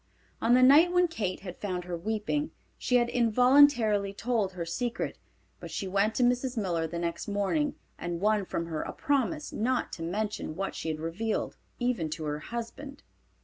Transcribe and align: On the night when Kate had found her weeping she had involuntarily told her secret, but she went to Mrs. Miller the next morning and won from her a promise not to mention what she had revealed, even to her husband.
On 0.41 0.55
the 0.55 0.63
night 0.63 0.91
when 0.91 1.07
Kate 1.07 1.41
had 1.41 1.59
found 1.61 1.83
her 1.83 1.95
weeping 1.95 2.49
she 2.75 2.95
had 2.95 3.07
involuntarily 3.07 4.13
told 4.13 4.53
her 4.53 4.65
secret, 4.65 5.19
but 5.59 5.69
she 5.69 5.87
went 5.87 6.15
to 6.15 6.23
Mrs. 6.23 6.57
Miller 6.57 6.87
the 6.87 6.97
next 6.97 7.27
morning 7.27 7.75
and 7.99 8.19
won 8.19 8.45
from 8.45 8.65
her 8.65 8.81
a 8.81 8.93
promise 8.93 9.53
not 9.53 9.93
to 9.93 10.01
mention 10.01 10.55
what 10.55 10.73
she 10.73 10.89
had 10.89 10.99
revealed, 10.99 11.55
even 11.77 12.09
to 12.09 12.23
her 12.23 12.39
husband. 12.39 13.03